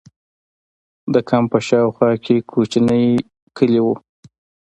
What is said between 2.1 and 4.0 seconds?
کې کوچنۍ کلي وو.